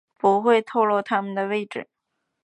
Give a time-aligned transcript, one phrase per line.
[0.17, 1.87] 不会透漏他们的位置